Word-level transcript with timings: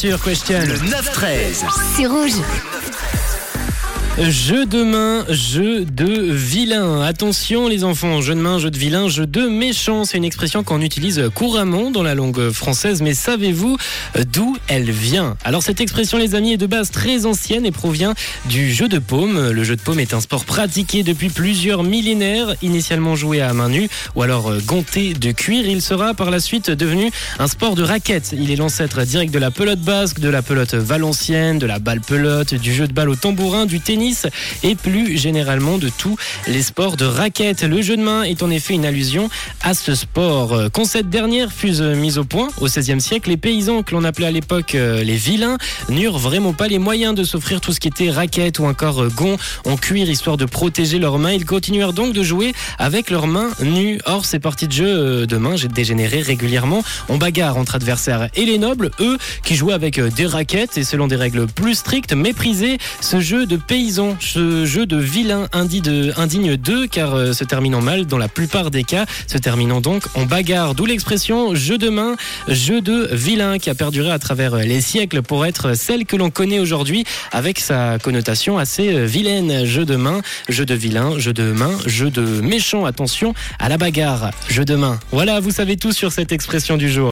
Arthur, 0.00 0.22
question. 0.22 0.60
Le 0.60 0.76
9-13. 0.76 1.64
C'est 1.96 2.06
rouge. 2.06 2.34
Jeu 4.20 4.66
de 4.66 4.82
main, 4.82 5.24
jeu 5.28 5.84
de 5.84 6.32
vilain. 6.32 7.02
Attention 7.02 7.68
les 7.68 7.84
enfants, 7.84 8.20
jeu 8.20 8.34
de 8.34 8.40
main, 8.40 8.58
jeu 8.58 8.68
de 8.68 8.76
vilain, 8.76 9.06
jeu 9.06 9.26
de 9.26 9.42
méchant. 9.42 10.04
C'est 10.04 10.18
une 10.18 10.24
expression 10.24 10.64
qu'on 10.64 10.80
utilise 10.80 11.22
couramment 11.36 11.92
dans 11.92 12.02
la 12.02 12.16
langue 12.16 12.50
française, 12.50 13.00
mais 13.00 13.14
savez-vous 13.14 13.76
d'où 14.32 14.56
elle 14.66 14.90
vient? 14.90 15.36
Alors 15.44 15.62
cette 15.62 15.80
expression 15.80 16.18
les 16.18 16.34
amis 16.34 16.54
est 16.54 16.56
de 16.56 16.66
base 16.66 16.90
très 16.90 17.26
ancienne 17.26 17.64
et 17.64 17.70
provient 17.70 18.14
du 18.46 18.72
jeu 18.72 18.88
de 18.88 18.98
paume. 18.98 19.50
Le 19.50 19.62
jeu 19.62 19.76
de 19.76 19.80
paume 19.80 20.00
est 20.00 20.12
un 20.12 20.20
sport 20.20 20.44
pratiqué 20.44 21.04
depuis 21.04 21.28
plusieurs 21.28 21.84
millénaires, 21.84 22.56
initialement 22.60 23.14
joué 23.14 23.40
à 23.40 23.52
main 23.52 23.68
nue 23.68 23.88
ou 24.16 24.22
alors 24.22 24.52
ganté 24.66 25.14
de 25.14 25.30
cuir. 25.30 25.64
Il 25.64 25.80
sera 25.80 26.14
par 26.14 26.32
la 26.32 26.40
suite 26.40 26.72
devenu 26.72 27.12
un 27.38 27.46
sport 27.46 27.76
de 27.76 27.84
raquette. 27.84 28.34
Il 28.36 28.50
est 28.50 28.56
l'ancêtre 28.56 29.00
direct 29.02 29.32
de 29.32 29.38
la 29.38 29.52
pelote 29.52 29.80
basque, 29.80 30.18
de 30.18 30.28
la 30.28 30.42
pelote 30.42 30.74
valencienne, 30.74 31.60
de 31.60 31.66
la 31.66 31.78
balle 31.78 32.00
pelote, 32.00 32.54
du 32.54 32.74
jeu 32.74 32.88
de 32.88 32.92
balle 32.92 33.10
au 33.10 33.14
tambourin, 33.14 33.64
du 33.64 33.78
tennis 33.78 34.07
et 34.62 34.74
plus 34.74 35.16
généralement 35.16 35.78
de 35.78 35.88
tous 35.88 36.16
les 36.46 36.62
sports 36.62 36.96
de 36.96 37.04
raquette. 37.04 37.62
Le 37.62 37.82
jeu 37.82 37.96
de 37.96 38.02
main 38.02 38.22
est 38.22 38.42
en 38.42 38.50
effet 38.50 38.74
une 38.74 38.86
allusion 38.86 39.28
à 39.62 39.74
ce 39.74 39.94
sport. 39.94 40.56
Quand 40.72 40.84
cette 40.84 41.10
dernière 41.10 41.52
fut 41.52 41.80
mise 41.94 42.18
au 42.18 42.24
point 42.24 42.48
au 42.60 42.66
XVIe 42.66 43.00
siècle, 43.00 43.30
les 43.30 43.36
paysans 43.36 43.82
que 43.82 43.94
l'on 43.94 44.04
appelait 44.04 44.26
à 44.26 44.30
l'époque 44.30 44.74
euh, 44.74 45.02
les 45.02 45.16
vilains 45.16 45.58
n'eurent 45.88 46.18
vraiment 46.18 46.52
pas 46.52 46.68
les 46.68 46.78
moyens 46.78 47.14
de 47.14 47.24
s'offrir 47.24 47.60
tout 47.60 47.72
ce 47.72 47.80
qui 47.80 47.88
était 47.88 48.10
raquette 48.10 48.58
ou 48.58 48.64
encore 48.64 49.02
euh, 49.02 49.08
gond 49.08 49.36
en 49.64 49.76
cuir 49.76 50.08
histoire 50.08 50.36
de 50.36 50.44
protéger 50.44 50.98
leurs 50.98 51.18
mains. 51.18 51.32
Ils 51.32 51.44
continuèrent 51.44 51.92
donc 51.92 52.12
de 52.12 52.22
jouer 52.22 52.52
avec 52.78 53.10
leurs 53.10 53.26
mains 53.26 53.50
nues. 53.60 54.00
Or, 54.06 54.24
ces 54.24 54.38
parties 54.38 54.68
de 54.68 54.72
jeu 54.72 54.86
euh, 54.86 55.26
de 55.26 55.36
main 55.36 55.54
dégénéraient 55.72 56.22
régulièrement 56.22 56.82
en 57.08 57.16
bagarre 57.16 57.56
entre 57.56 57.74
adversaires. 57.74 58.28
Et 58.34 58.44
les 58.44 58.58
nobles, 58.58 58.90
eux, 59.00 59.18
qui 59.42 59.54
jouaient 59.54 59.74
avec 59.74 60.00
des 60.00 60.26
raquettes 60.26 60.78
et 60.78 60.84
selon 60.84 61.06
des 61.06 61.16
règles 61.16 61.46
plus 61.46 61.74
strictes, 61.74 62.12
méprisaient 62.12 62.78
ce 63.00 63.20
jeu 63.20 63.46
de 63.46 63.56
paysans 63.56 63.87
ce 64.20 64.66
jeu 64.66 64.84
de 64.84 64.96
vilain 64.96 65.48
indigne 65.52 66.56
d'eux, 66.56 66.86
car 66.86 67.14
euh, 67.14 67.32
se 67.32 67.44
terminant 67.44 67.80
mal 67.80 68.04
dans 68.04 68.18
la 68.18 68.28
plupart 68.28 68.70
des 68.70 68.84
cas, 68.84 69.06
se 69.26 69.38
terminant 69.38 69.80
donc 69.80 70.04
en 70.14 70.26
bagarre. 70.26 70.74
D'où 70.74 70.84
l'expression 70.84 71.54
jeu 71.54 71.78
de 71.78 71.88
main, 71.88 72.16
jeu 72.48 72.82
de 72.82 73.08
vilain, 73.12 73.58
qui 73.58 73.70
a 73.70 73.74
perduré 73.74 74.10
à 74.10 74.18
travers 74.18 74.54
euh, 74.54 74.62
les 74.62 74.82
siècles 74.82 75.22
pour 75.22 75.46
être 75.46 75.74
celle 75.74 76.04
que 76.04 76.16
l'on 76.16 76.28
connaît 76.28 76.58
aujourd'hui, 76.58 77.04
avec 77.32 77.58
sa 77.58 77.98
connotation 77.98 78.58
assez 78.58 78.94
euh, 78.94 79.06
vilaine. 79.06 79.64
Jeu 79.64 79.86
de 79.86 79.96
main, 79.96 80.20
jeu 80.50 80.66
de 80.66 80.74
vilain, 80.74 81.18
jeu 81.18 81.32
de 81.32 81.52
main, 81.52 81.72
jeu 81.86 82.10
de 82.10 82.22
méchant. 82.42 82.84
Attention 82.84 83.32
à 83.58 83.70
la 83.70 83.78
bagarre, 83.78 84.32
jeu 84.50 84.66
de 84.66 84.74
main. 84.74 85.00
Voilà, 85.12 85.40
vous 85.40 85.50
savez 85.50 85.76
tout 85.76 85.92
sur 85.92 86.12
cette 86.12 86.32
expression 86.32 86.76
du 86.76 86.90
jour. 86.90 87.06